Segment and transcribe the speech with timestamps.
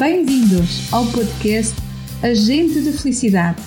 [0.00, 1.74] Bem-vindos ao podcast
[2.22, 3.62] Agente de Felicidade.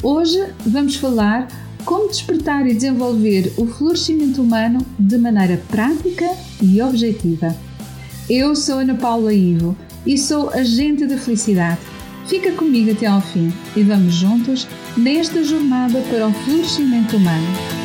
[0.00, 1.48] Hoje vamos falar
[1.84, 7.52] como despertar e desenvolver o florescimento humano de maneira prática e objetiva.
[8.30, 9.76] Eu sou Ana Paula Ivo
[10.06, 11.80] e sou agente da felicidade.
[12.28, 17.81] Fica comigo até ao fim e vamos juntos nesta jornada para o florescimento humano.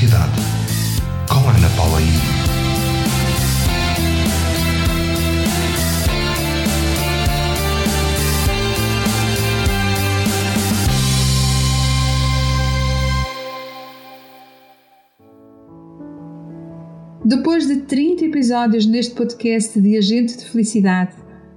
[0.00, 0.32] Felicidade,
[1.28, 2.04] com Ana Paula I.
[17.26, 21.12] Depois de 30 episódios neste podcast de Agente de Felicidade,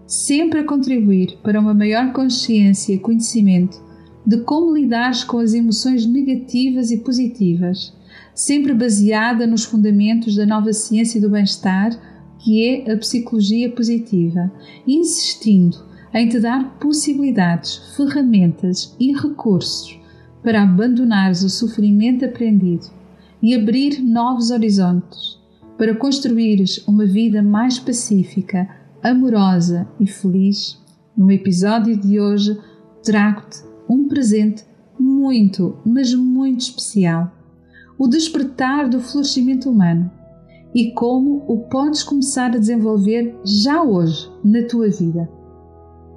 [0.05, 3.81] sempre a contribuir para uma maior consciência e conhecimento
[4.27, 7.93] de como lidares com as emoções negativas e positivas,
[8.33, 11.91] sempre baseada nos fundamentos da nova ciência do bem-estar,
[12.39, 14.51] que é a psicologia positiva,
[14.87, 15.77] insistindo
[16.13, 19.99] em te dar possibilidades, ferramentas e recursos
[20.43, 22.85] para abandonares o sofrimento aprendido
[23.41, 25.39] e abrir novos horizontes,
[25.77, 28.69] para construires uma vida mais pacífica,
[29.01, 30.79] amorosa e feliz.
[31.15, 32.57] No episódio de hoje,
[33.03, 34.63] trago-te um presente
[34.99, 37.31] muito, mas muito especial:
[37.97, 40.11] o despertar do florescimento humano
[40.73, 45.29] e como o podes começar a desenvolver já hoje na tua vida.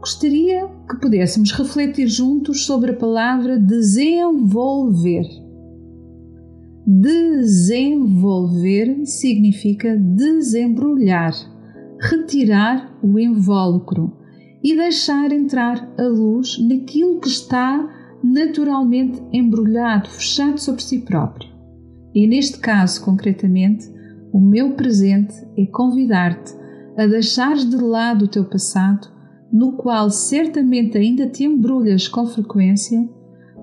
[0.01, 5.27] Gostaria que pudéssemos refletir juntos sobre a palavra desenvolver.
[6.87, 11.35] Desenvolver significa desembrulhar,
[12.01, 14.17] retirar o invólucro
[14.63, 21.56] e deixar entrar a luz naquilo que está naturalmente embrulhado, fechado sobre si próprio.
[22.17, 23.87] E neste caso, concretamente,
[24.33, 26.55] o meu presente é convidar-te
[26.97, 29.07] a deixares de lado o teu passado,
[29.53, 33.07] no qual certamente ainda te embrulhas com frequência,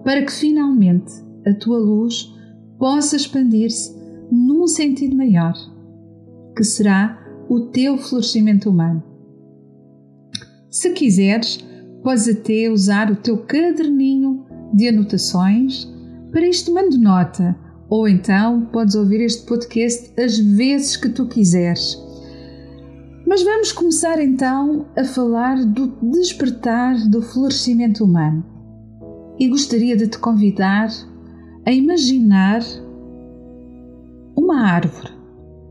[0.04, 1.12] para que finalmente
[1.48, 2.32] a tua luz
[2.78, 3.92] possa expandir-se
[4.32, 5.56] num sentido maior,
[6.56, 9.04] que será o teu florescimento humano.
[10.70, 11.58] Se quiseres,
[12.04, 15.92] podes até usar o teu caderninho de anotações.
[16.32, 21.98] Para isto, mando nota, ou então podes ouvir este podcast as vezes que tu quiseres.
[23.28, 28.46] Mas vamos começar então a falar do despertar do florescimento humano.
[29.40, 30.90] E gostaria de te convidar
[31.66, 32.62] a imaginar
[34.36, 35.12] uma árvore.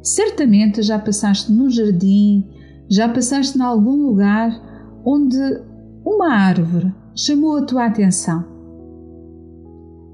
[0.03, 2.45] Certamente já passaste no jardim,
[2.91, 4.51] já passaste em algum lugar
[5.05, 5.39] onde
[6.05, 8.52] uma árvore chamou a tua atenção.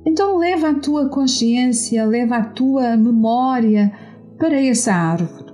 [0.06, 3.92] Então leva a tua consciência, leva a tua memória
[4.38, 5.52] para essa árvore.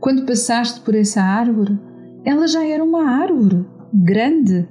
[0.00, 1.78] Quando passaste por essa árvore,
[2.24, 4.68] ela já era uma árvore grande,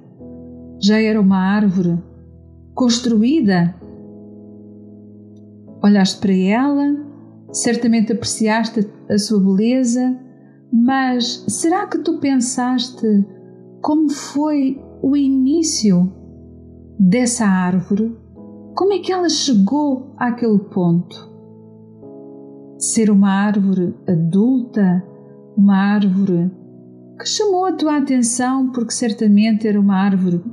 [0.82, 1.98] já era uma árvore
[2.74, 3.76] construída.
[5.84, 6.96] Olhaste para ela,
[7.52, 10.18] certamente apreciaste a sua beleza,
[10.72, 13.26] mas será que tu pensaste
[13.82, 16.12] como foi o início
[17.02, 18.16] dessa árvore?
[18.76, 21.32] Como é que ela chegou àquele ponto?
[22.78, 25.04] Ser uma árvore adulta,
[25.58, 26.52] uma árvore
[27.20, 30.44] que chamou a tua atenção porque certamente era uma árvore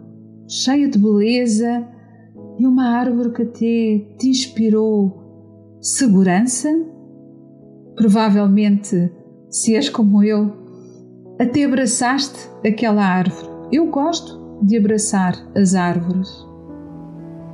[0.49, 1.87] cheia de beleza
[2.59, 6.69] e uma árvore que até te inspirou segurança,
[7.95, 9.13] provavelmente
[9.51, 10.53] se és como eu,
[11.39, 13.49] até abraçaste aquela árvore.
[13.71, 16.47] Eu gosto de abraçar as árvores.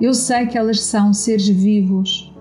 [0.01, 2.33] Eu sei que elas são seres vivos,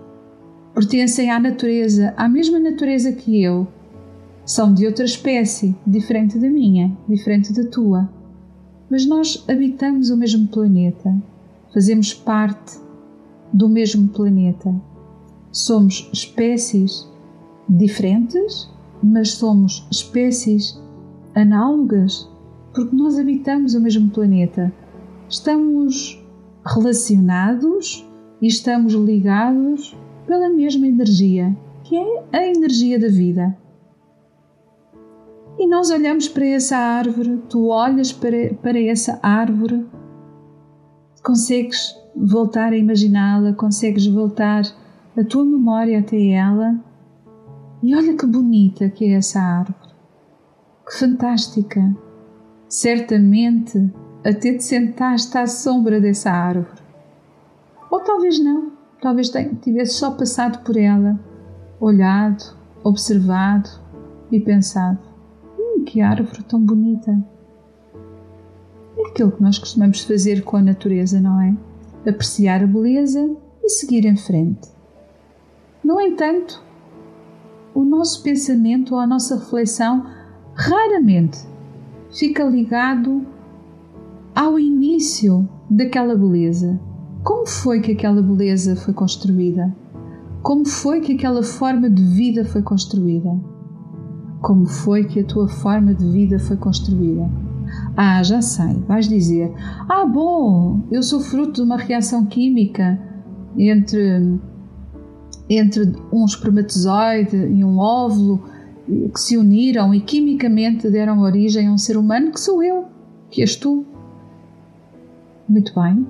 [0.74, 3.68] pertencem à natureza, à mesma natureza que eu.
[4.46, 8.10] São de outra espécie, diferente da minha, diferente da tua.
[8.90, 11.16] Mas nós habitamos o mesmo planeta,
[11.74, 12.78] fazemos parte
[13.54, 14.74] do mesmo planeta.
[15.52, 17.08] Somos espécies
[17.70, 18.70] diferentes,
[19.02, 20.82] mas somos espécies
[21.36, 22.30] análogas
[22.74, 24.74] porque nós habitamos o mesmo planeta.
[25.30, 26.22] Estamos
[26.66, 28.08] relacionados
[28.42, 33.56] e estamos ligados pela mesma energia, que é a energia da vida.
[35.58, 39.86] E nós olhamos para essa árvore, tu olhas para, para essa árvore,
[41.22, 44.64] consegues voltar a imaginá-la, consegues voltar
[45.16, 46.84] a tua memória até ela
[47.84, 49.94] e olha que bonita que é essa árvore.
[50.86, 51.96] Que fantástica!
[52.74, 53.94] Certamente
[54.26, 56.82] até te sentaste à sombra dessa árvore.
[57.92, 59.32] Ou talvez não, talvez
[59.62, 61.20] tivesse só passado por ela,
[61.80, 62.44] olhado,
[62.84, 63.70] observado
[64.32, 64.98] e pensado:
[65.56, 67.16] hum, que árvore tão bonita.
[68.98, 71.56] É aquilo que nós costumamos fazer com a natureza, não é?
[72.10, 74.68] Apreciar a beleza e seguir em frente.
[75.84, 76.60] No entanto,
[77.76, 80.08] o nosso pensamento ou a nossa reflexão
[80.56, 81.53] raramente
[82.14, 83.26] fica ligado
[84.36, 86.80] ao início daquela beleza.
[87.24, 89.76] Como foi que aquela beleza foi construída?
[90.42, 93.40] Como foi que aquela forma de vida foi construída?
[94.42, 97.30] Como foi que a tua forma de vida foi construída?
[97.96, 99.54] Ah, já sei, vais dizer:
[99.88, 103.00] Ah, bom, eu sou fruto de uma reação química
[103.58, 104.38] entre,
[105.50, 108.44] entre um espermatozoide e um óvulo
[108.86, 112.86] que se uniram e quimicamente deram origem a um ser humano que sou eu,
[113.30, 113.86] que és tu.
[115.48, 116.06] Muito bem,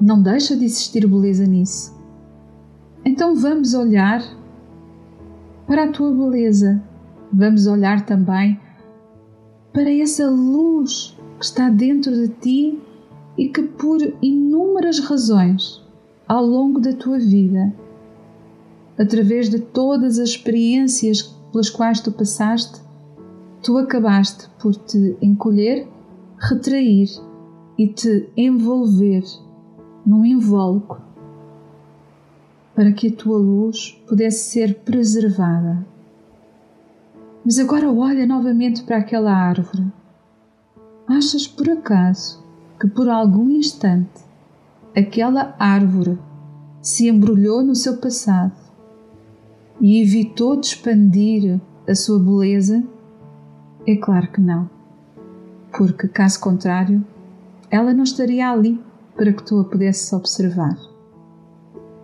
[0.00, 1.94] não deixa de existir beleza nisso.
[3.04, 4.22] Então vamos olhar
[5.66, 6.82] para a tua beleza,
[7.32, 8.58] vamos olhar também
[9.72, 12.78] para essa luz que está dentro de ti
[13.36, 15.82] e que, por inúmeras razões,
[16.26, 17.74] ao longo da tua vida,
[18.98, 22.80] através de todas as experiências pelas quais tu passaste,
[23.62, 25.88] tu acabaste por te encolher,
[26.38, 27.08] retrair
[27.78, 29.24] e te envolver
[30.04, 31.00] num invólucro
[32.74, 35.84] para que a tua luz pudesse ser preservada.
[37.44, 39.86] Mas agora olha novamente para aquela árvore.
[41.08, 42.44] Achas por acaso
[42.78, 44.20] que por algum instante
[44.94, 46.18] aquela árvore
[46.82, 48.65] se embrulhou no seu passado
[49.80, 52.82] e evitou de expandir a sua beleza?
[53.86, 54.68] É claro que não,
[55.76, 57.04] porque caso contrário,
[57.70, 58.80] ela não estaria ali
[59.16, 60.76] para que tu a pudesses observar.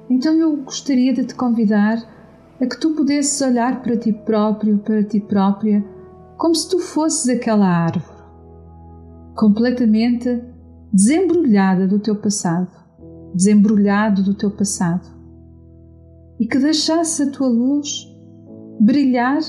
[0.08, 1.98] Então eu gostaria de te convidar
[2.60, 5.84] a que tu pudesses olhar para ti próprio, para ti própria,
[6.36, 8.22] como se tu fosses aquela árvore,
[9.34, 10.42] completamente
[10.92, 12.70] desembrulhada do teu passado,
[13.34, 15.08] desembrulhado do teu passado,
[16.42, 18.12] e que deixasse a tua luz
[18.80, 19.40] brilhar,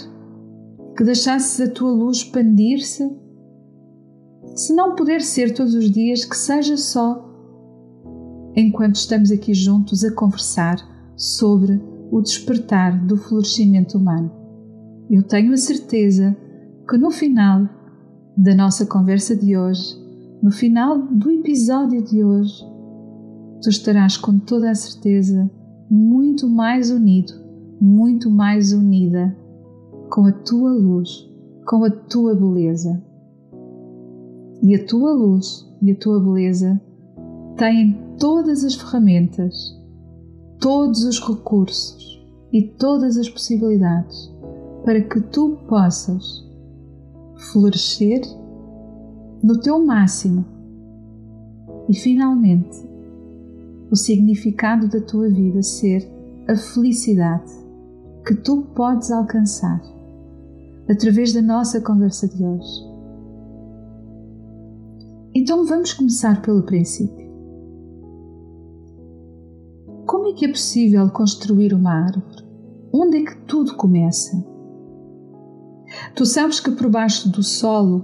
[0.96, 3.12] que deixasses a tua luz expandir-se,
[4.56, 7.28] se não puder ser todos os dias, que seja só
[8.56, 10.78] enquanto estamos aqui juntos a conversar
[11.18, 11.82] sobre
[12.12, 14.32] o despertar do florescimento humano.
[15.10, 16.38] Eu tenho a certeza
[16.88, 17.68] que no final
[18.38, 20.00] da nossa conversa de hoje,
[20.44, 22.64] no final do episódio de hoje,
[23.64, 25.50] tu estarás com toda a certeza
[25.96, 27.34] muito mais unido,
[27.80, 29.38] muito mais unida
[30.10, 31.30] com a tua luz,
[31.68, 33.00] com a tua beleza.
[34.64, 36.82] E a tua luz e a tua beleza
[37.58, 39.80] têm todas as ferramentas,
[40.60, 44.34] todos os recursos e todas as possibilidades
[44.84, 46.44] para que tu possas
[47.52, 48.22] florescer
[49.44, 50.44] no teu máximo
[51.88, 52.93] e finalmente
[53.94, 56.12] o significado da tua vida ser
[56.48, 57.52] a felicidade
[58.26, 59.80] que tu podes alcançar
[60.90, 62.92] através da nossa conversa de hoje.
[65.36, 67.24] Então vamos começar pelo princípio.
[70.08, 72.48] Como é que é possível construir uma árvore?
[72.92, 74.44] Onde é que tudo começa?
[76.16, 78.04] Tu sabes que por baixo do solo,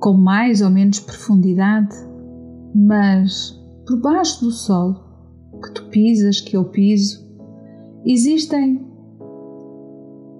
[0.00, 1.94] com mais ou menos profundidade,
[2.74, 5.04] mas por baixo do solo,
[5.62, 7.26] que tu pisas, que eu piso,
[8.04, 8.86] existem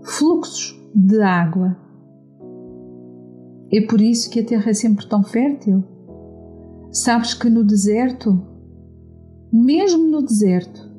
[0.02, 1.76] fluxos de água.
[3.72, 5.84] É por isso que a terra é sempre tão fértil.
[6.90, 8.56] Sabes que no deserto
[9.52, 10.90] mesmo no deserto,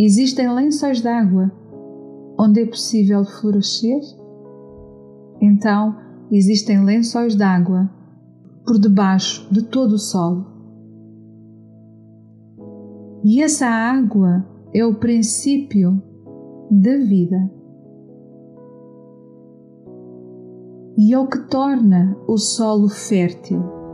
[0.00, 1.52] existem lençóis de água
[2.38, 4.00] onde é possível florescer?
[5.40, 5.96] Então,
[6.32, 7.88] existem lençóis de água
[8.66, 10.53] por debaixo de todo o solo.
[13.24, 16.00] E essa água é o princípio
[16.70, 17.50] da vida.
[20.98, 23.84] E é o que torna o solo fértil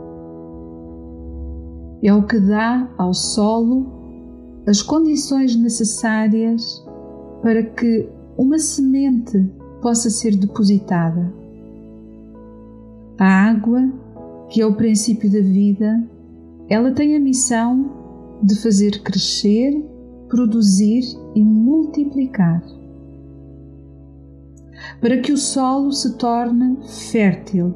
[2.03, 3.85] é o que dá ao solo
[4.67, 6.83] as condições necessárias
[7.41, 11.31] para que uma semente possa ser depositada.
[13.19, 13.81] A água,
[14.49, 16.03] que é o princípio da vida,
[16.67, 18.00] ela tem a missão
[18.41, 19.73] de fazer crescer,
[20.27, 21.03] produzir
[21.35, 22.63] e multiplicar.
[24.99, 26.77] Para que o solo se torne
[27.11, 27.73] fértil,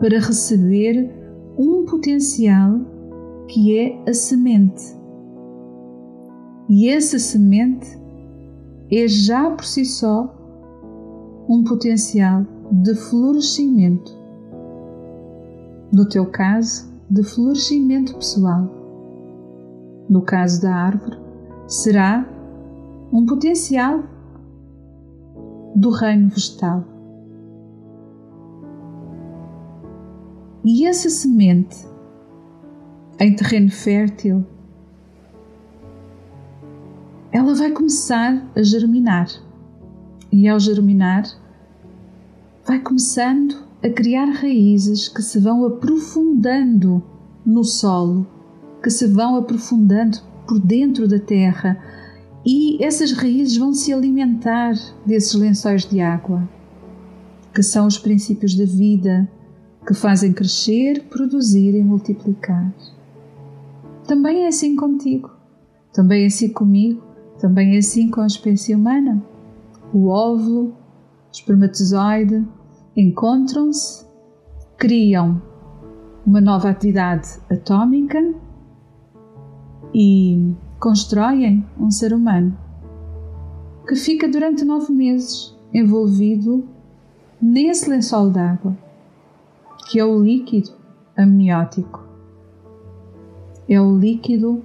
[0.00, 1.10] para receber
[1.58, 2.80] um potencial
[3.48, 4.94] que é a semente.
[6.68, 7.98] E essa semente
[8.90, 10.32] é já por si só
[11.48, 14.12] um potencial de florescimento.
[15.92, 18.85] No teu caso, de florescimento pessoal.
[20.08, 21.18] No caso da árvore,
[21.66, 22.26] será
[23.12, 24.02] um potencial
[25.74, 26.84] do reino vegetal.
[30.64, 31.86] E essa semente
[33.18, 34.44] em terreno fértil,
[37.32, 39.28] ela vai começar a germinar.
[40.30, 41.24] E ao germinar,
[42.66, 47.02] vai começando a criar raízes que se vão aprofundando
[47.44, 48.26] no solo,
[48.86, 51.76] que se vão aprofundando por dentro da terra
[52.46, 54.74] e essas raízes vão se alimentar
[55.04, 56.48] desses lençóis de água,
[57.52, 59.28] que são os princípios da vida,
[59.84, 62.72] que fazem crescer, produzir e multiplicar.
[64.06, 65.32] Também é assim contigo,
[65.92, 67.02] também é assim comigo,
[67.40, 69.20] também é assim com a espécie humana.
[69.92, 72.46] O óvulo, o espermatozoide
[72.96, 74.06] encontram-se,
[74.78, 75.42] criam
[76.24, 78.45] uma nova atividade atómica
[79.98, 82.54] e constroem um ser humano
[83.88, 86.68] que fica durante nove meses envolvido
[87.40, 88.76] nesse lençol d'água,
[89.88, 90.72] que é o líquido
[91.16, 92.04] amniótico.
[93.66, 94.62] É o líquido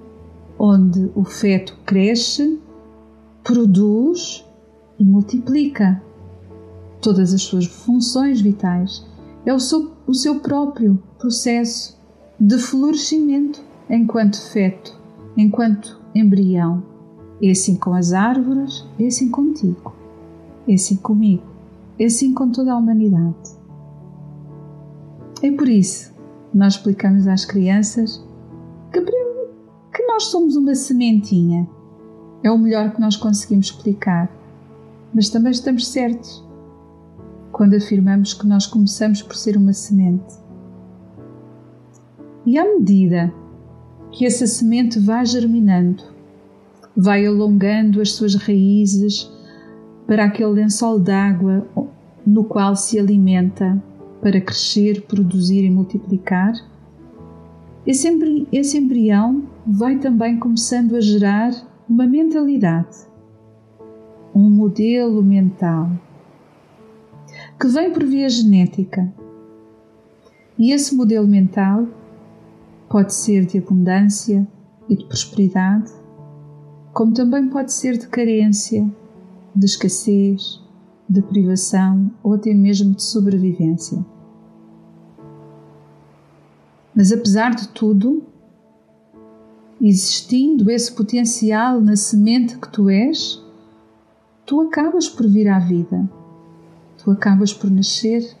[0.58, 2.60] onde o feto cresce,
[3.42, 4.44] produz
[4.98, 6.02] e multiplica
[7.00, 9.06] todas as suas funções vitais.
[9.46, 11.98] É o seu, o seu próprio processo
[12.38, 15.01] de florescimento enquanto feto,
[15.36, 16.82] enquanto embrião.
[17.42, 19.92] É assim com as árvores, é assim contigo,
[20.68, 21.42] é assim comigo,
[21.98, 23.34] é assim com toda a humanidade.
[25.42, 26.12] É por isso
[26.50, 28.24] que nós explicamos às crianças
[28.92, 31.68] que, que nós somos uma sementinha.
[32.44, 34.30] É o melhor que nós conseguimos explicar.
[35.12, 36.44] Mas também estamos certos
[37.50, 40.34] quando afirmamos que nós começamos por ser uma semente.
[42.46, 43.32] E à medida
[44.12, 46.04] que essa semente vai germinando,
[46.96, 49.30] vai alongando as suas raízes
[50.06, 51.66] para aquele lençol d'água
[52.26, 53.82] no qual se alimenta
[54.20, 56.52] para crescer, produzir e multiplicar,
[57.84, 58.08] esse,
[58.52, 61.50] esse embrião vai também começando a gerar
[61.88, 62.96] uma mentalidade,
[64.32, 65.90] um modelo mental
[67.60, 69.12] que vem por via genética.
[70.58, 71.88] E esse modelo mental
[72.92, 74.46] pode ser de abundância
[74.86, 75.90] e de prosperidade,
[76.92, 78.86] como também pode ser de carência,
[79.56, 80.62] de escassez,
[81.08, 84.04] de privação ou até mesmo de sobrevivência.
[86.94, 88.24] Mas apesar de tudo,
[89.80, 93.42] existindo esse potencial na semente que tu és,
[94.44, 96.06] tu acabas por vir à vida,
[97.02, 98.36] tu acabas por nascer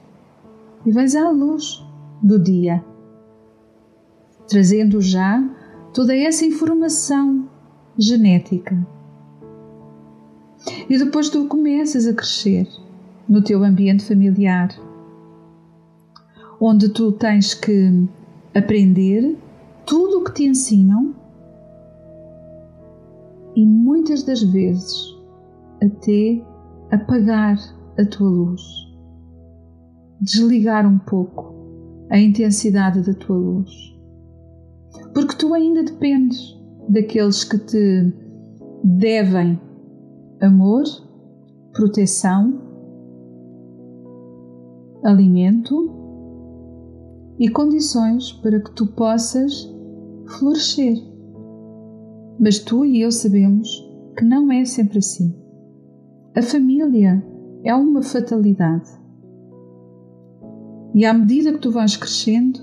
[0.84, 1.82] e vais à luz
[2.22, 2.84] do dia
[4.48, 5.42] trazendo já
[5.92, 7.48] toda essa informação
[7.98, 8.86] genética.
[10.88, 12.68] E depois tu começas a crescer
[13.28, 14.68] no teu ambiente familiar,
[16.60, 18.08] onde tu tens que
[18.54, 19.36] aprender
[19.84, 21.14] tudo o que te ensinam
[23.56, 25.14] e muitas das vezes
[25.82, 26.42] até
[26.90, 27.58] apagar
[27.98, 28.62] a tua luz,
[30.20, 31.52] desligar um pouco
[32.10, 33.91] a intensidade da tua luz
[35.14, 36.58] porque tu ainda dependes
[36.88, 38.12] daqueles que te
[38.84, 39.60] devem
[40.40, 40.84] amor,
[41.72, 42.60] proteção,
[45.04, 45.90] alimento
[47.38, 49.68] e condições para que tu possas
[50.26, 50.96] florescer.
[52.38, 53.68] Mas tu e eu sabemos
[54.16, 55.34] que não é sempre assim.
[56.36, 57.24] A família
[57.64, 58.90] é uma fatalidade.
[60.94, 62.60] E à medida que tu vais crescendo,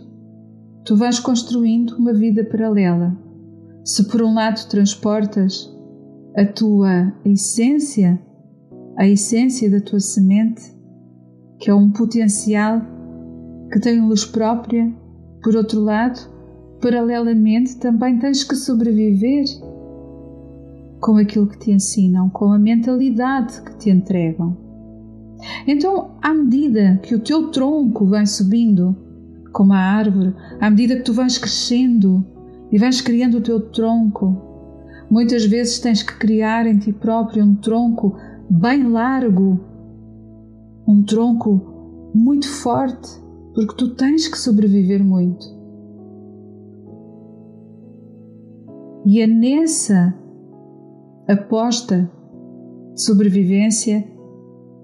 [0.90, 3.16] tu vais construindo uma vida paralela.
[3.86, 5.72] Se por um lado transportas
[6.36, 8.20] a tua essência,
[8.98, 10.64] a essência da tua semente,
[11.60, 12.82] que é um potencial
[13.72, 14.92] que tem luz própria,
[15.44, 16.20] por outro lado,
[16.82, 19.46] paralelamente também tens que sobreviver
[21.00, 24.58] com aquilo que te ensinam, com a mentalidade que te entregam.
[25.68, 29.09] Então, à medida que o teu tronco vai subindo,
[29.52, 32.26] como a árvore, à medida que tu vais crescendo
[32.72, 34.38] e vais criando o teu tronco.
[35.10, 38.16] Muitas vezes tens que criar em ti próprio um tronco
[38.50, 39.60] bem largo,
[40.88, 43.10] um tronco muito forte,
[43.54, 45.46] porque tu tens que sobreviver muito.
[49.06, 50.14] E é nessa
[51.28, 52.10] aposta
[52.94, 54.02] de sobrevivência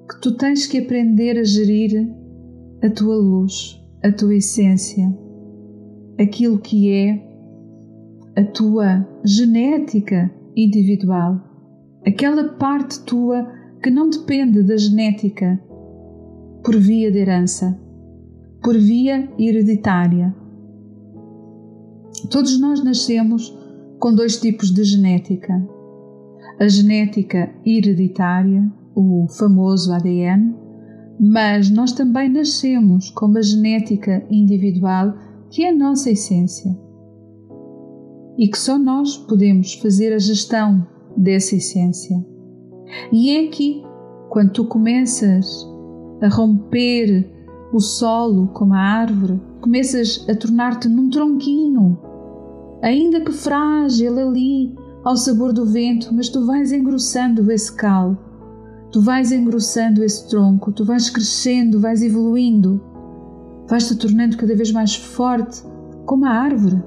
[0.09, 2.11] que tu tens que aprender a gerir
[2.83, 5.11] a tua luz, a tua essência,
[6.19, 7.25] aquilo que é
[8.35, 11.41] a tua genética individual,
[12.05, 15.59] aquela parte tua que não depende da genética
[16.63, 17.79] por via de herança,
[18.61, 20.35] por via hereditária.
[22.29, 23.57] Todos nós nascemos
[23.99, 25.67] com dois tipos de genética.
[26.59, 30.64] A genética hereditária, o famoso ADN,
[31.19, 35.13] mas nós também nascemos com uma genética individual
[35.49, 36.77] que é a nossa essência.
[38.37, 42.17] E que só nós podemos fazer a gestão dessa essência.
[43.11, 43.81] E é aqui,
[44.29, 45.65] quando tu começas
[46.21, 47.31] a romper
[47.71, 51.97] o solo como a árvore, começas a tornar-te num tronquinho,
[52.81, 58.17] ainda que frágil ali, ao sabor do vento, mas tu vais engrossando esse cal,
[58.91, 62.81] tu vais engrossando esse tronco, tu vais crescendo, vais evoluindo,
[63.67, 65.63] vais te tornando cada vez mais forte,
[66.05, 66.81] como a árvore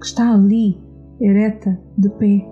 [0.00, 0.80] que está ali,
[1.20, 2.48] ereta, de pé.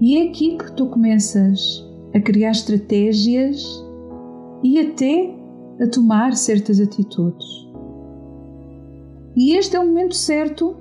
[0.00, 1.82] E é aqui que tu começas
[2.14, 3.64] a criar estratégias
[4.62, 5.34] e até
[5.80, 7.46] a tomar certas atitudes.
[9.34, 10.76] E este é o momento certo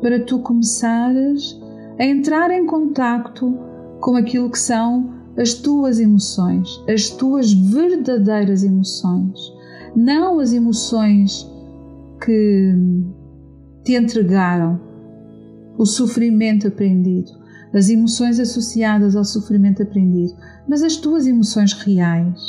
[0.00, 1.60] para tu começares
[1.98, 3.58] a entrar em contacto
[4.00, 9.38] com aquilo que são as tuas emoções, as tuas verdadeiras emoções,
[9.94, 11.48] não as emoções
[12.24, 12.74] que
[13.84, 14.80] te entregaram
[15.78, 17.30] o sofrimento aprendido,
[17.72, 20.34] as emoções associadas ao sofrimento aprendido,
[20.68, 22.40] mas as tuas emoções reais.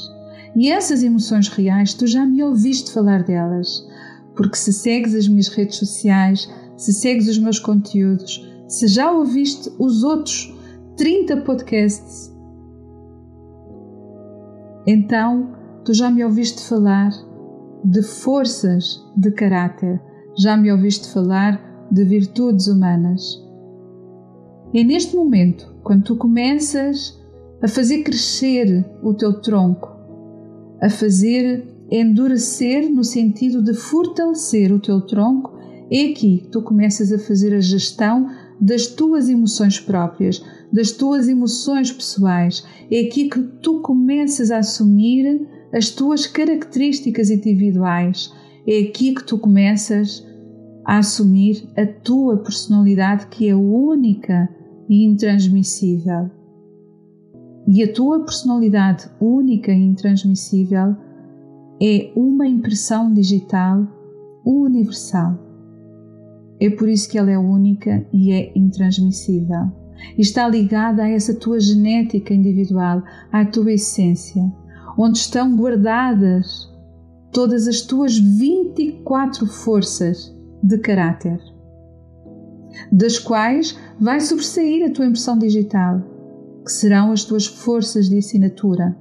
[0.56, 3.88] E essas emoções reais, tu já me ouviste falar delas,
[4.36, 9.72] porque se segues as minhas redes sociais, se segues os meus conteúdos, se já ouviste
[9.80, 10.54] os outros
[11.02, 12.32] 30 podcasts,
[14.86, 15.52] então
[15.84, 17.10] tu já me ouviste falar
[17.84, 20.00] de forças de caráter.
[20.38, 23.44] Já me ouviste falar de virtudes humanas.
[24.76, 27.20] É neste momento, quando tu começas
[27.64, 29.90] a fazer crescer o teu tronco,
[30.80, 35.52] a fazer endurecer no sentido de fortalecer o teu tronco,
[35.90, 38.30] é aqui que tu começas a fazer a gestão
[38.62, 40.40] das tuas emoções próprias,
[40.72, 42.66] das tuas emoções pessoais.
[42.90, 48.32] É aqui que tu começas a assumir as tuas características individuais.
[48.68, 50.26] É aqui que tu começas
[50.86, 54.50] a assumir a tua personalidade que é única
[54.90, 56.30] e intransmissível.
[57.68, 60.96] E a tua personalidade única e intransmissível
[61.82, 63.88] é uma impressão digital
[64.46, 65.40] universal.
[66.60, 69.81] É por isso que ela é única e é intransmissível.
[70.18, 74.44] E está ligada a essa tua genética individual, à tua essência
[74.98, 76.70] onde estão guardadas
[77.32, 81.40] todas as tuas 24 forças de caráter,
[82.92, 86.02] das quais vai sobressair a tua impressão digital,
[86.64, 88.96] que serão as tuas forças de assinatura.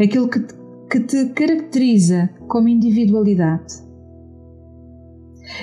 [0.00, 0.54] Aquilo que te,
[0.90, 3.83] que te caracteriza como individualidade.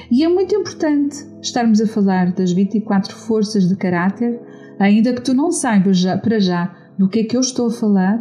[0.09, 4.39] E é muito importante estarmos a falar das 24 forças de caráter,
[4.79, 7.71] ainda que tu não saibas já, para já do que é que eu estou a
[7.71, 8.19] falar,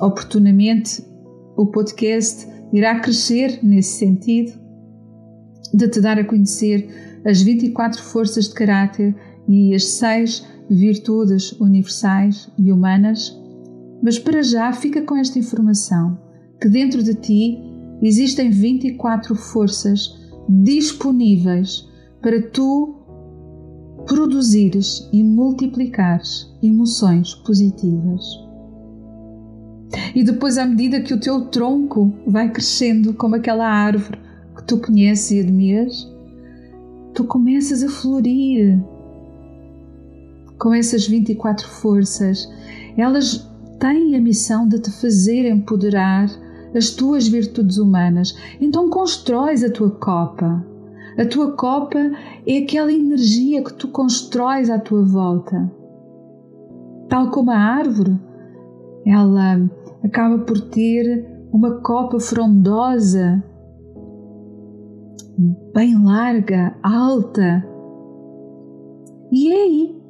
[0.00, 1.04] oportunamente
[1.56, 4.52] o podcast irá crescer nesse sentido,
[5.72, 6.88] de te dar a conhecer
[7.24, 9.14] as 24 forças de caráter
[9.48, 13.36] e as seis virtudes universais e humanas,
[14.02, 16.18] mas para já fica com esta informação
[16.60, 17.58] que dentro de ti
[18.02, 21.88] existem 24 forças disponíveis
[22.20, 22.94] para tu
[24.06, 28.22] produzires e multiplicares emoções positivas.
[30.14, 34.18] E depois, à medida que o teu tronco vai crescendo como aquela árvore
[34.56, 36.10] que tu conheces e admiras,
[37.14, 38.78] tu começas a florir
[40.58, 42.48] com essas 24 forças.
[42.96, 46.28] Elas têm a missão de te fazer empoderar
[46.74, 48.36] as tuas virtudes humanas.
[48.60, 50.64] Então constróis a tua copa.
[51.16, 51.98] A tua copa
[52.46, 55.70] é aquela energia que tu constróis à tua volta.
[57.08, 58.18] Tal como a árvore,
[59.06, 59.70] ela
[60.02, 63.44] acaba por ter uma copa frondosa,
[65.72, 67.64] bem larga, alta.
[69.30, 70.00] E é aí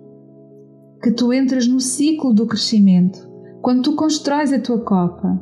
[1.02, 3.28] que tu entras no ciclo do crescimento,
[3.60, 5.38] quando tu constróis a tua copa.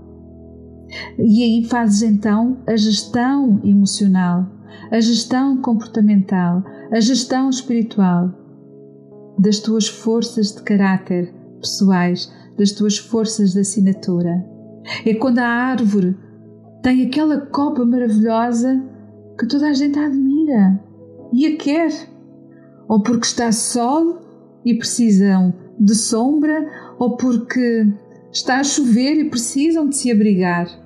[1.18, 4.46] E aí fazes então a gestão emocional,
[4.90, 8.31] a gestão comportamental, a gestão espiritual
[9.38, 14.44] das tuas forças de caráter pessoais, das tuas forças de assinatura.
[15.07, 16.16] É quando a árvore
[16.83, 18.83] tem aquela copa maravilhosa
[19.38, 20.81] que toda a gente admira
[21.33, 21.90] e a quer,
[22.88, 24.20] ou porque está sol
[24.64, 27.87] e precisam de sombra, ou porque
[28.33, 30.82] está a chover e precisam de se abrigar.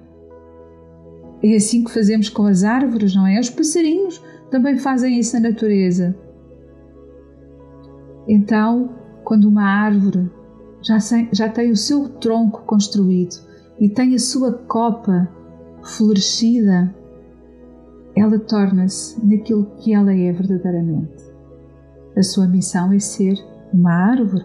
[1.43, 3.39] É assim que fazemos com as árvores, não é?
[3.39, 6.17] Os passarinhos também fazem isso na natureza.
[8.29, 8.91] Então,
[9.25, 10.31] quando uma árvore
[10.83, 10.99] já,
[11.33, 13.37] já tem o seu tronco construído
[13.79, 15.29] e tem a sua copa
[15.83, 16.95] florescida,
[18.17, 21.25] ela torna-se naquilo que ela é verdadeiramente.
[22.17, 23.37] A sua missão é ser
[23.73, 24.45] uma árvore.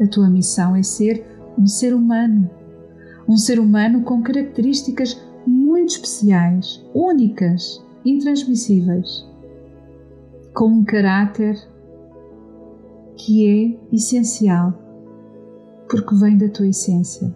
[0.00, 1.24] A tua missão é ser
[1.56, 2.50] um ser humano.
[3.28, 5.16] Um ser humano com características
[5.90, 9.28] muito especiais, únicas, intransmissíveis,
[10.54, 11.56] com um caráter
[13.16, 14.72] que é essencial,
[15.88, 17.34] porque vem da tua essência.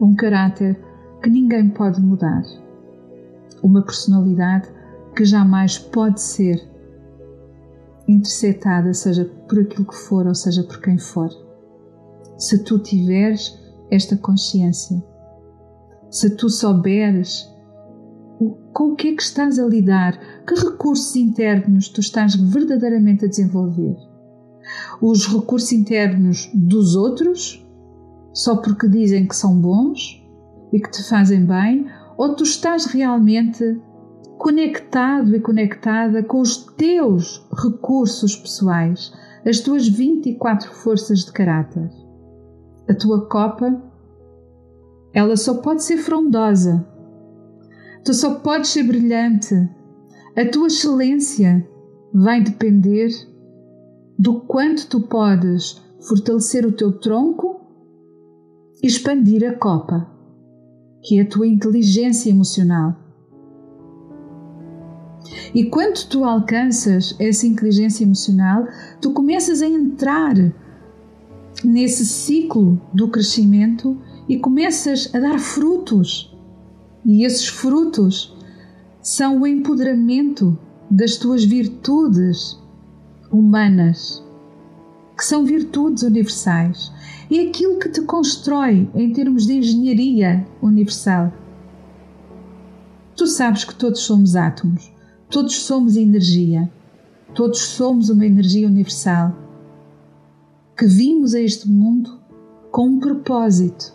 [0.00, 0.80] Um caráter
[1.22, 2.42] que ninguém pode mudar.
[3.62, 4.68] Uma personalidade
[5.14, 6.58] que jamais pode ser
[8.08, 11.28] interceptada, seja por aquilo que for ou seja por quem for.
[12.38, 13.58] Se tu tiveres
[13.90, 15.02] esta consciência,
[16.10, 17.54] se tu souberes
[18.72, 23.28] com o que é que estás a lidar, que recursos internos tu estás verdadeiramente a
[23.28, 23.96] desenvolver.
[25.00, 27.64] Os recursos internos dos outros,
[28.34, 30.22] só porque dizem que são bons
[30.72, 33.80] e que te fazem bem, ou tu estás realmente
[34.38, 39.12] conectado e conectada com os teus recursos pessoais,
[39.46, 41.88] as tuas 24 forças de caráter.
[42.88, 43.82] A tua copa,
[45.14, 46.86] ela só pode ser frondosa,
[48.06, 49.52] tu só podes ser brilhante,
[50.36, 51.68] a tua excelência
[52.14, 53.10] vai depender
[54.16, 57.60] do quanto tu podes fortalecer o teu tronco
[58.80, 60.08] e expandir a copa,
[61.02, 62.94] que é a tua inteligência emocional.
[65.52, 68.68] E quando tu alcanças essa inteligência emocional,
[69.00, 70.34] tu começas a entrar
[71.64, 76.35] nesse ciclo do crescimento e começas a dar frutos.
[77.06, 78.36] E esses frutos
[79.00, 80.58] são o empoderamento
[80.90, 82.58] das tuas virtudes
[83.30, 84.24] humanas,
[85.16, 86.92] que são virtudes universais.
[87.30, 91.32] É aquilo que te constrói em termos de engenharia universal.
[93.14, 94.92] Tu sabes que todos somos átomos.
[95.30, 96.70] Todos somos energia,
[97.34, 99.36] todos somos uma energia universal
[100.76, 102.18] que vimos a este mundo
[102.70, 103.92] com um propósito.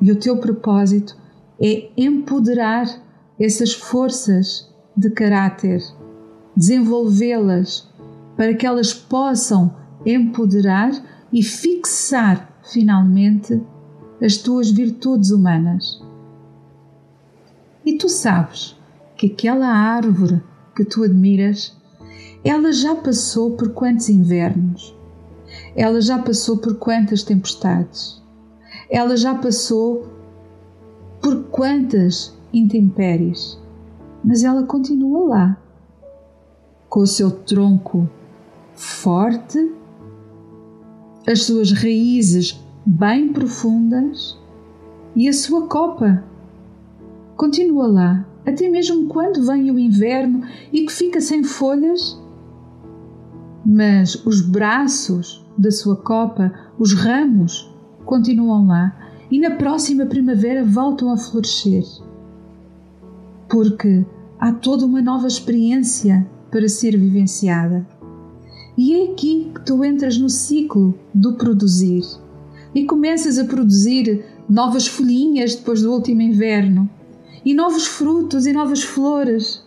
[0.00, 1.16] E o teu propósito
[1.60, 2.86] é empoderar
[3.38, 5.82] essas forças de caráter,
[6.56, 7.88] desenvolvê-las
[8.36, 10.90] para que elas possam empoderar
[11.32, 13.60] e fixar finalmente
[14.22, 16.02] as tuas virtudes humanas.
[17.84, 18.76] E tu sabes
[19.16, 20.42] que aquela árvore
[20.74, 21.74] que tu admiras,
[22.44, 24.94] ela já passou por quantos invernos,
[25.74, 28.22] ela já passou por quantas tempestades,
[28.90, 30.15] ela já passou
[31.26, 33.60] por quantas intempéries,
[34.22, 35.62] mas ela continua lá,
[36.88, 38.08] com o seu tronco
[38.76, 39.74] forte,
[41.26, 44.38] as suas raízes bem profundas
[45.16, 46.22] e a sua copa
[47.36, 52.16] continua lá até mesmo quando vem o inverno e que fica sem folhas?
[53.64, 57.68] Mas os braços da sua copa, os ramos,
[58.04, 61.84] continuam lá e na próxima primavera voltam a florescer.
[63.48, 64.04] Porque
[64.38, 67.86] há toda uma nova experiência para ser vivenciada.
[68.76, 72.02] E é aqui que tu entras no ciclo do produzir
[72.74, 76.88] e começas a produzir novas folhinhas depois do último inverno
[77.44, 79.64] e novos frutos e novas flores.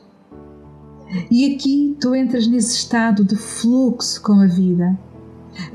[1.32, 4.98] E aqui tu entras nesse estado de fluxo com a vida,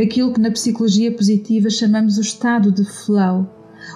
[0.00, 3.48] aquilo que na psicologia positiva chamamos o estado de flow,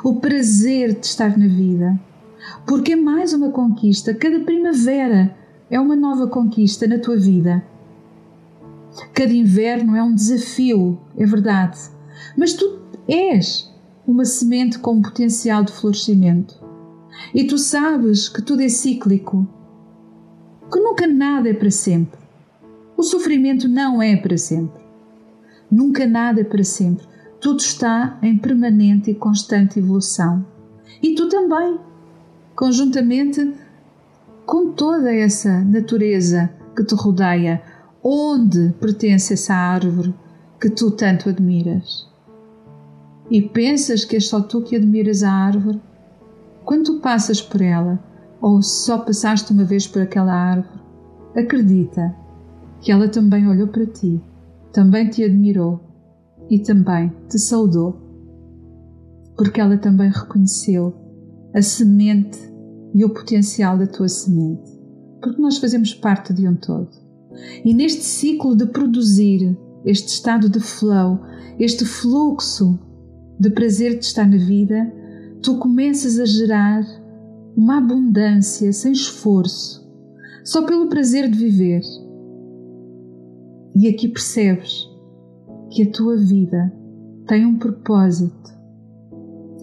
[0.04, 1.98] o prazer de estar na vida.
[2.66, 5.36] Porque é mais uma conquista, cada primavera
[5.70, 7.62] é uma nova conquista na tua vida.
[9.12, 11.78] Cada inverno é um desafio, é verdade,
[12.36, 13.72] mas tu és
[14.06, 16.58] uma semente com um potencial de florescimento.
[17.34, 19.46] E tu sabes que tudo é cíclico,
[20.72, 22.18] que nunca nada é para sempre.
[22.96, 24.82] O sofrimento não é para sempre.
[25.70, 27.06] Nunca nada é para sempre.
[27.40, 30.44] Tudo está em permanente e constante evolução.
[31.00, 31.78] E tu também,
[32.56, 33.54] conjuntamente
[34.44, 37.62] com toda essa natureza que te rodeia,
[38.02, 40.14] onde pertence essa árvore
[40.60, 42.08] que tu tanto admiras.
[43.30, 45.80] E pensas que é só tu que admiras a árvore?
[46.64, 48.02] Quando tu passas por ela,
[48.40, 50.80] ou só passaste uma vez por aquela árvore,
[51.36, 52.16] acredita
[52.80, 54.20] que ela também olhou para ti,
[54.72, 55.87] também te admirou
[56.50, 57.96] e também te saudou,
[59.36, 60.94] porque ela também reconheceu
[61.54, 62.38] a semente
[62.94, 64.70] e o potencial da tua semente,
[65.20, 66.90] porque nós fazemos parte de um todo.
[67.64, 71.20] E neste ciclo de produzir, este estado de flow,
[71.58, 72.78] este fluxo
[73.38, 74.92] de prazer de estar na vida,
[75.42, 76.82] tu começas a gerar
[77.56, 79.86] uma abundância sem esforço,
[80.44, 81.82] só pelo prazer de viver.
[83.76, 84.87] E aqui percebes
[85.70, 86.72] que a tua vida
[87.26, 88.56] tem um propósito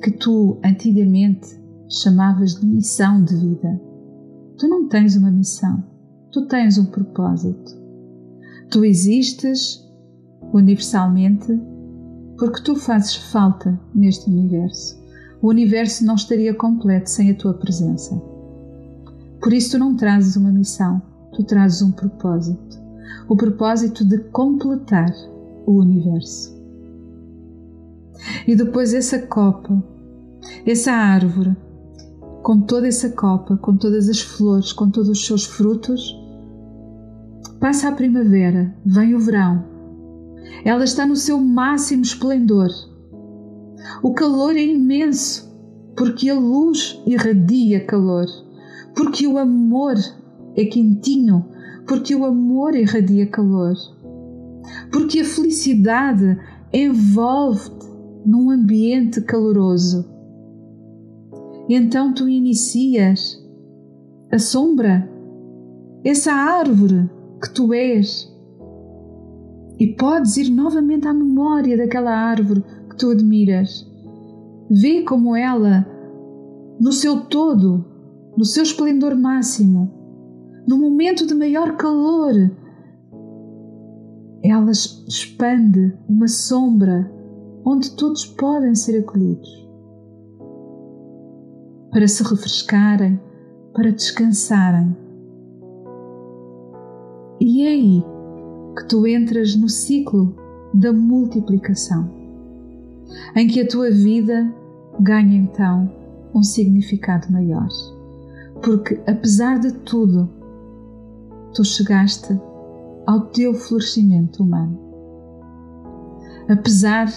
[0.03, 3.81] que tu antigamente chamavas de missão de vida.
[4.57, 5.83] Tu não tens uma missão,
[6.31, 7.75] tu tens um propósito.
[8.69, 9.83] Tu existes
[10.53, 11.59] universalmente
[12.37, 15.03] porque tu fazes falta neste universo.
[15.41, 18.15] O universo não estaria completo sem a tua presença.
[19.41, 21.01] Por isso, tu não trazes uma missão,
[21.33, 22.79] tu trazes um propósito.
[23.27, 25.11] O propósito de completar
[25.65, 26.55] o universo.
[28.47, 29.83] E depois, essa copa,
[30.65, 31.55] essa árvore,
[32.43, 36.15] com toda essa copa, com todas as flores, com todos os seus frutos,
[37.59, 39.75] passa a primavera, vem o verão
[40.63, 42.69] ela está no seu máximo esplendor.
[44.01, 45.51] O calor é imenso,
[45.95, 48.25] porque a luz irradia calor,
[48.95, 49.95] porque o amor
[50.55, 51.45] é quentinho,
[51.87, 53.75] porque o amor irradia calor,
[54.91, 56.37] porque a felicidade
[56.73, 57.85] envolve-te
[58.25, 60.05] num ambiente caloroso.
[61.69, 63.41] Então tu inicias
[64.31, 65.09] a sombra,
[66.03, 67.09] essa árvore
[67.41, 68.31] que tu és
[69.79, 73.85] e podes ir novamente à memória daquela árvore que tu admiras.
[74.69, 75.85] Vê como ela,
[76.79, 77.85] no seu todo,
[78.37, 79.91] no seu esplendor máximo,
[80.67, 82.33] no momento de maior calor,
[84.49, 87.11] ela expande uma sombra
[87.63, 89.65] onde todos podem ser acolhidos
[91.91, 93.17] para se refrescarem,
[93.73, 94.95] para descansarem.
[97.39, 98.03] E é aí
[98.77, 100.35] que tu entras no ciclo
[100.73, 102.09] da multiplicação,
[103.33, 104.53] em que a tua vida
[104.99, 105.89] ganha então
[106.33, 107.69] um significado maior.
[108.61, 110.29] Porque apesar de tudo,
[111.53, 112.37] tu chegaste
[113.05, 114.79] ao teu florescimento humano.
[116.49, 117.07] Apesar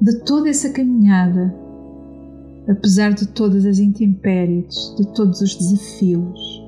[0.00, 1.54] de toda essa caminhada,
[2.68, 6.62] apesar de todas as intempéries, de todos os desafios,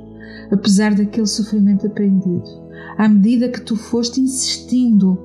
[0.50, 2.48] apesar daquele sofrimento aprendido,
[2.96, 5.18] à medida que tu foste insistindo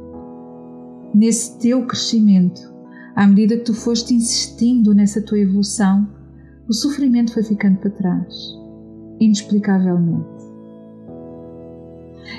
[1.13, 2.61] nesse teu crescimento,
[3.15, 6.07] à medida que tu foste insistindo nessa tua evolução,
[6.67, 8.33] o sofrimento foi ficando para trás,
[9.19, 10.38] inexplicavelmente.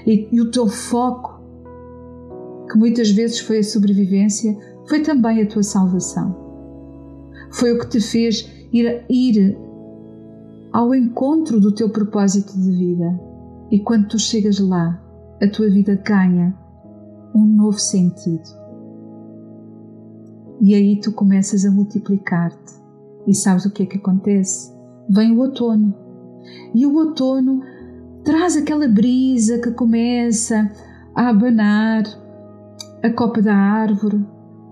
[0.06, 1.40] E, e o teu foco,
[2.70, 4.56] que muitas vezes foi a sobrevivência,
[4.88, 6.36] foi também a tua salvação.
[7.52, 9.58] Foi o que te fez ir, ir
[10.72, 13.20] ao encontro do teu propósito de vida.
[13.70, 15.00] E quando tu chegas lá,
[15.42, 16.56] a tua vida ganha
[17.34, 18.60] um novo sentido.
[20.60, 22.74] E aí tu começas a multiplicar-te.
[23.26, 24.72] E sabes o que é que acontece?
[25.08, 25.94] Vem o outono.
[26.74, 27.62] E o outono
[28.24, 30.70] traz aquela brisa que começa
[31.14, 32.04] a abanar
[33.02, 34.24] a copa da árvore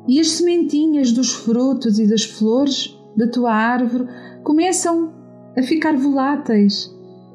[0.07, 4.07] e as sementinhas dos frutos e das flores da tua árvore
[4.45, 5.13] começam
[5.57, 6.95] a ficar voláteis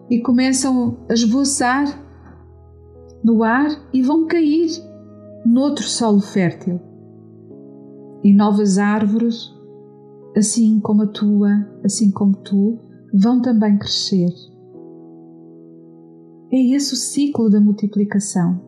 [0.10, 1.86] e começam a esboçar
[3.24, 4.70] no ar e vão cair
[5.46, 6.80] noutro solo fértil.
[8.24, 9.54] E novas árvores,
[10.36, 11.50] assim como a tua,
[11.84, 12.80] assim como tu,
[13.14, 14.30] vão também crescer.
[16.54, 18.62] É esse o ciclo da multiplicação,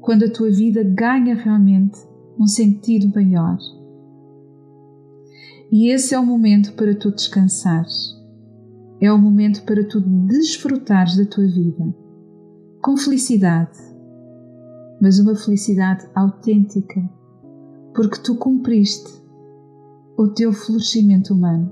[0.00, 1.98] quando a tua vida ganha realmente
[2.40, 3.58] um sentido maior.
[5.70, 8.16] E esse é o momento para tu descansares.
[9.02, 11.94] É o momento para tu desfrutares da tua vida
[12.80, 13.78] com felicidade,
[15.02, 17.00] mas uma felicidade autêntica,
[17.92, 19.10] porque tu cumpriste
[20.16, 21.70] o teu florescimento humano.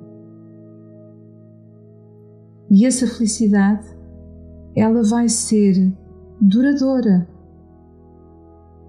[2.69, 3.87] E essa felicidade,
[4.77, 5.93] ela vai ser
[6.41, 7.29] duradoura.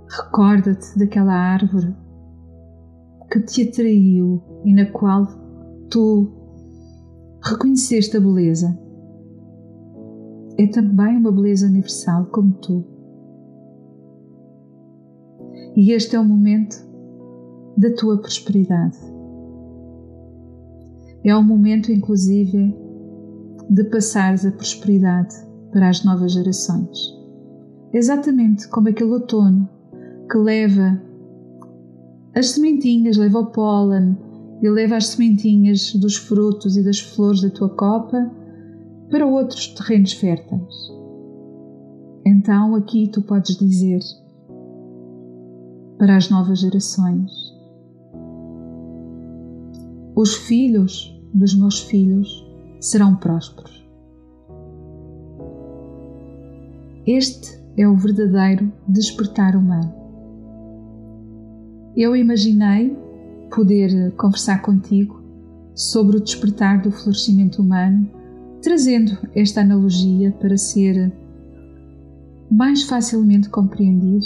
[0.07, 1.95] Recorda-te daquela árvore
[3.31, 5.27] que te atraiu e na qual
[5.89, 6.31] tu
[7.43, 8.77] reconheceste a beleza.
[10.57, 12.83] é também uma beleza universal como tu.
[15.75, 16.77] E este é o momento
[17.77, 18.97] da tua prosperidade.
[21.25, 22.73] É o momento, inclusive,
[23.69, 25.44] de passares a prosperidade
[25.75, 27.13] para as novas gerações.
[27.91, 29.67] Exatamente como aquele outono
[30.31, 31.01] que leva
[32.33, 34.17] as sementinhas, leva o pólen
[34.61, 38.31] e leva as sementinhas dos frutos e das flores da tua copa
[39.11, 40.73] para outros terrenos férteis.
[42.25, 43.99] Então aqui tu podes dizer
[45.97, 47.31] para as novas gerações:
[50.15, 52.47] Os filhos dos meus filhos
[52.79, 53.84] serão prósperos.
[57.07, 59.93] Este é o verdadeiro despertar humano.
[61.95, 62.97] Eu imaginei
[63.55, 65.21] poder conversar contigo
[65.75, 68.09] sobre o despertar do florescimento humano,
[68.59, 71.13] trazendo esta analogia para ser
[72.49, 74.25] mais facilmente compreendido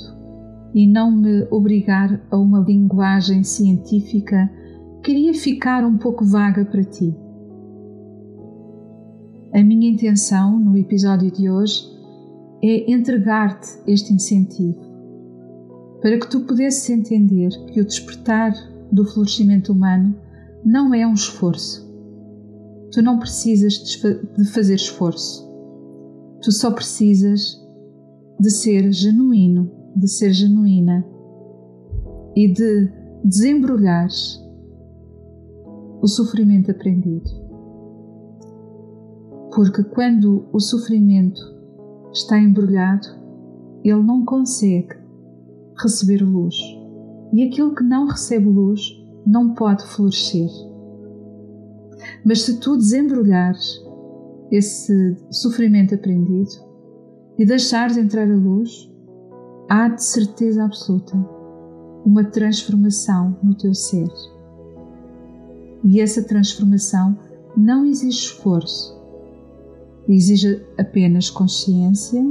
[0.73, 4.49] e não me obrigar a uma linguagem científica
[5.03, 7.13] que iria ficar um pouco vaga para ti.
[9.53, 11.98] A minha intenção no episódio de hoje
[12.61, 14.89] é entregar-te este incentivo
[16.01, 18.53] para que tu pudesses entender que o despertar
[18.91, 20.15] do florescimento humano
[20.65, 21.87] não é um esforço.
[22.91, 25.47] Tu não precisas de fazer esforço.
[26.41, 27.57] Tu só precisas
[28.39, 31.05] de ser genuíno, de ser genuína
[32.35, 32.91] e de
[33.23, 34.07] desembrulhar
[36.01, 37.29] o sofrimento aprendido.
[39.53, 41.58] Porque quando o sofrimento
[42.11, 43.07] está embrulhado,
[43.83, 44.95] ele não consegue
[45.81, 46.55] receber luz.
[47.33, 48.81] E aquilo que não recebe luz
[49.25, 50.49] não pode florescer.
[52.25, 53.81] Mas se tu desembrulhares
[54.51, 56.49] esse sofrimento aprendido
[57.37, 58.91] e deixares entrar a luz,
[59.69, 61.15] há de certeza absoluta
[62.05, 64.09] uma transformação no teu ser.
[65.83, 67.17] E essa transformação
[67.55, 68.98] não exige esforço,
[70.13, 72.25] exige apenas consciência,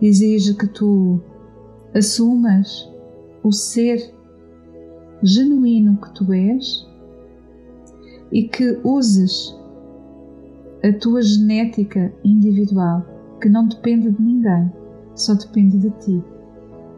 [0.00, 1.20] exige que tu
[1.94, 2.88] assumas
[3.42, 4.14] o ser
[5.22, 6.86] genuíno que tu és
[8.30, 9.54] e que uses
[10.82, 13.04] a tua genética individual,
[13.40, 14.72] que não depende de ninguém,
[15.14, 16.24] só depende de ti,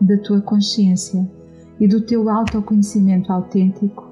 [0.01, 1.29] da tua consciência
[1.81, 4.11] e do teu autoconhecimento autêntico,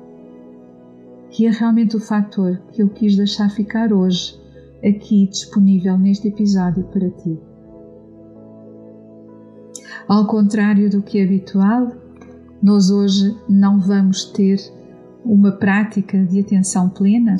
[1.30, 4.41] que é realmente o fator que eu quis deixar ficar hoje
[4.84, 7.38] aqui disponível neste episódio para ti.
[10.08, 11.92] Ao contrário do que é habitual,
[12.62, 14.58] nós hoje não vamos ter
[15.24, 17.36] uma prática de atenção plena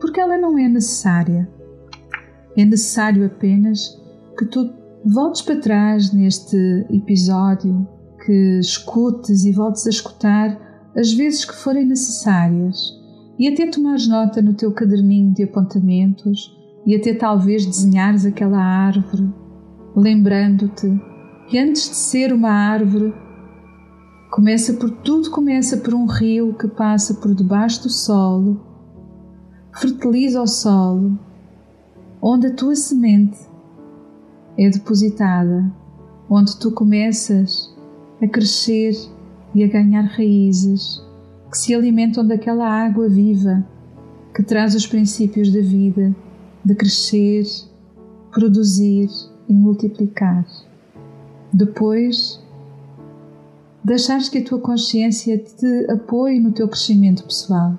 [0.00, 1.48] porque ela não é necessária.
[2.56, 4.00] É necessário apenas
[4.38, 4.70] que tu
[5.04, 6.56] voltes para trás neste
[6.90, 7.86] episódio,
[8.24, 12.92] que escutes e voltes a escutar as vezes que forem necessárias
[13.38, 19.28] e até tomares nota no teu caderninho de apontamentos e até talvez desenhares aquela árvore,
[19.96, 20.88] lembrando-te
[21.48, 23.12] que antes de ser uma árvore,
[24.30, 28.60] começa por tudo começa por um rio que passa por debaixo do solo,
[29.72, 31.18] fertiliza o solo,
[32.22, 33.38] onde a tua semente
[34.56, 35.72] é depositada,
[36.30, 37.74] onde tu começas
[38.22, 38.92] a crescer
[39.54, 41.04] e a ganhar raízes
[41.50, 43.66] que se alimentam daquela água viva
[44.34, 46.14] que traz os princípios da vida,
[46.66, 47.46] de crescer,
[48.32, 49.08] produzir
[49.48, 50.44] e multiplicar.
[51.52, 52.42] Depois,
[53.84, 57.78] deixares que a tua consciência te apoie no teu crescimento pessoal,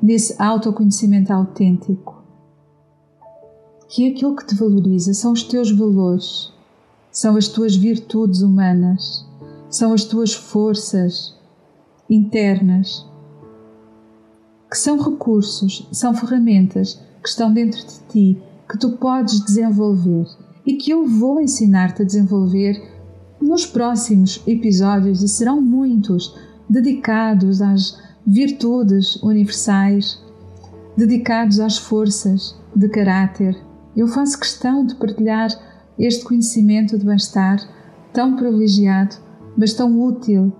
[0.00, 2.22] nesse autoconhecimento autêntico,
[3.88, 6.52] que aquilo que te valoriza, são os teus valores,
[7.10, 9.26] são as tuas virtudes humanas,
[9.68, 11.36] são as tuas forças
[12.08, 13.04] internas,
[14.70, 20.26] que são recursos, são ferramentas que estão dentro de ti, que tu podes desenvolver
[20.66, 22.80] e que eu vou ensinar-te a desenvolver
[23.40, 26.36] nos próximos episódios, e serão muitos,
[26.68, 30.22] dedicados às virtudes universais,
[30.96, 33.56] dedicados às forças de caráter.
[33.96, 35.48] Eu faço questão de partilhar
[35.98, 37.58] este conhecimento de bem-estar
[38.12, 39.16] tão privilegiado,
[39.56, 40.52] mas tão útil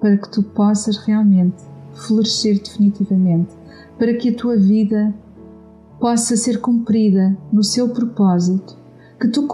[0.00, 1.64] para que tu possas realmente
[1.94, 3.54] florescer definitivamente,
[3.98, 5.14] para que a tua vida
[6.00, 8.76] possa ser cumprida no seu propósito
[9.20, 9.46] que tu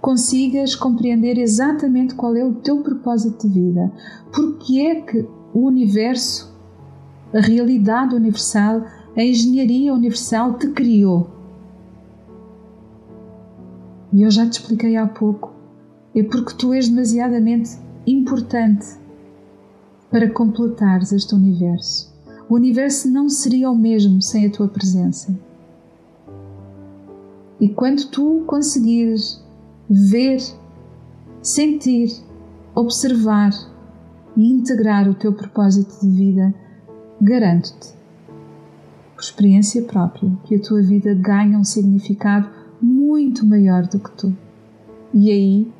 [0.00, 3.92] consigas compreender exatamente qual é o teu propósito de vida,
[4.32, 6.54] porque é que o universo,
[7.32, 8.84] a realidade universal,
[9.16, 11.30] a engenharia universal te criou.
[14.12, 15.54] E eu já te expliquei há pouco.
[16.14, 18.86] É porque tu és demasiadamente importante
[20.10, 22.14] para completares este universo.
[22.48, 25.36] O universo não seria o mesmo sem a tua presença.
[27.60, 29.42] E quando tu conseguires
[29.88, 30.38] ver,
[31.40, 32.10] sentir,
[32.74, 33.50] observar
[34.36, 36.54] e integrar o teu propósito de vida,
[37.20, 37.94] garanto-te,
[39.14, 42.48] por experiência própria, que a tua vida ganha um significado
[42.82, 44.36] muito maior do que tu.
[45.14, 45.72] E aí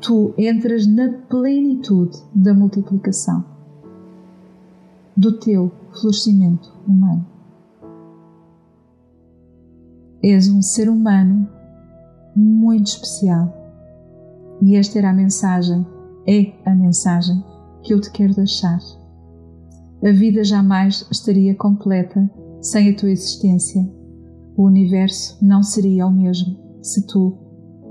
[0.00, 3.44] tu entras na plenitude da multiplicação
[5.16, 7.31] do teu florescimento humano.
[10.22, 11.48] És um ser humano
[12.36, 13.52] muito especial.
[14.62, 15.84] E esta era a mensagem,
[16.28, 17.42] é a mensagem
[17.82, 18.78] que eu te quero deixar.
[20.00, 23.82] A vida jamais estaria completa sem a tua existência.
[24.56, 27.36] O universo não seria o mesmo se tu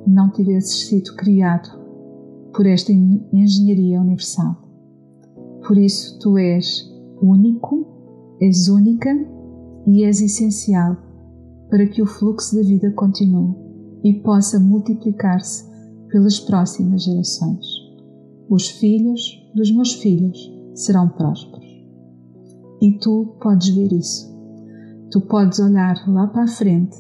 [0.08, 1.70] não tivesses sido criado
[2.54, 4.56] por esta engenharia universal.
[5.68, 6.90] Por isso, tu és
[7.22, 7.86] único,
[8.40, 9.10] és única
[9.86, 11.11] e és essencial
[11.72, 13.56] para que o fluxo da vida continue
[14.04, 15.72] e possa multiplicar-se
[16.10, 17.66] pelas próximas gerações.
[18.50, 20.38] Os filhos dos meus filhos
[20.76, 21.66] serão prósperos.
[22.82, 24.30] E tu podes ver isso.
[25.10, 26.98] Tu podes olhar lá para a frente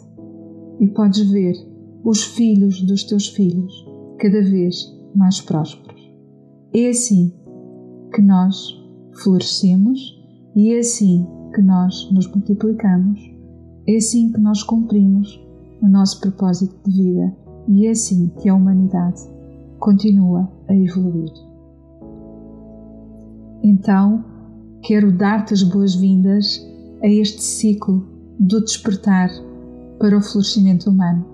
[0.79, 1.53] e podes ver
[2.03, 3.73] os filhos dos teus filhos
[4.19, 6.01] cada vez mais prósperos.
[6.73, 7.33] É assim
[8.13, 8.55] que nós
[9.21, 9.99] florescemos
[10.55, 13.30] e é assim que nós nos multiplicamos
[13.87, 15.39] é assim que nós cumprimos
[15.81, 17.35] o nosso propósito de vida
[17.67, 19.21] e é assim que a humanidade
[19.79, 21.31] continua a evoluir.
[23.63, 24.23] Então,
[24.83, 26.65] quero dar-te as boas-vindas
[27.01, 28.07] a este ciclo
[28.39, 29.29] do despertar
[29.99, 31.25] para o florescimento humano.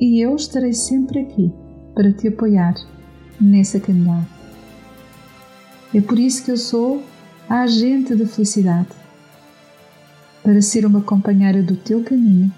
[0.00, 1.52] E eu estarei sempre aqui
[1.94, 2.74] para te apoiar
[3.40, 4.26] nessa caminhada.
[5.94, 7.02] É por isso que eu sou
[7.48, 8.88] a agente da felicidade
[10.42, 12.52] para ser uma companheira do teu caminho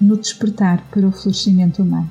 [0.00, 2.10] no despertar para o florescimento humano.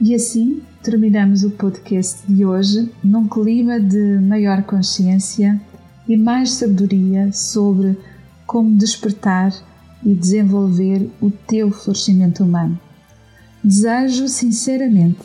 [0.00, 5.60] E assim terminamos o podcast de hoje num clima de maior consciência
[6.08, 7.98] e mais sabedoria sobre
[8.46, 9.52] como despertar
[10.04, 12.78] e desenvolver o teu florescimento humano.
[13.62, 15.20] Desejo sinceramente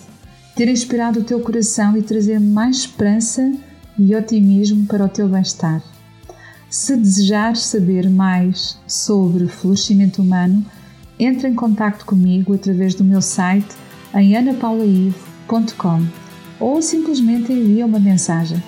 [0.55, 3.53] ter inspirado o teu coração e trazer mais esperança
[3.97, 5.83] e otimismo para o teu bem-estar.
[6.69, 10.63] Se desejares saber mais sobre florescimento humano,
[11.19, 13.75] entre em contato comigo através do meu site
[14.13, 16.05] em anapaulaive.com
[16.59, 18.61] ou simplesmente envia uma mensagem.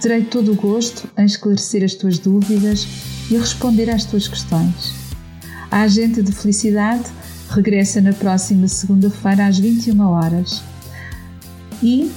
[0.00, 2.86] Terei todo o gosto em esclarecer as tuas dúvidas
[3.30, 4.92] e responder às tuas questões.
[5.70, 7.04] A Agente de Felicidade
[7.50, 10.62] regressa na próxima segunda-feira às 21 horas.
[11.80, 12.10] E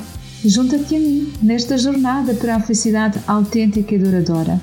[0.43, 4.59] junta-te a mim nesta jornada para a felicidade autêntica e duradoura.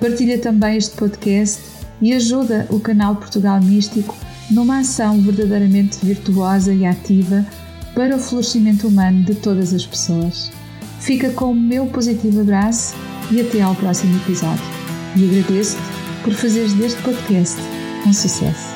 [0.00, 1.62] Partilha também este podcast
[2.00, 4.14] e ajuda o canal Portugal Místico
[4.50, 7.44] numa ação verdadeiramente virtuosa e ativa
[7.94, 10.50] para o florescimento humano de todas as pessoas.
[11.00, 12.94] Fica com o meu positivo abraço
[13.30, 14.64] e até ao próximo episódio.
[15.16, 15.82] E agradeço-te
[16.22, 17.56] por fazeres deste podcast
[18.06, 18.75] um sucesso.